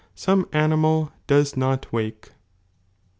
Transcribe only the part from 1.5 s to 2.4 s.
not wake.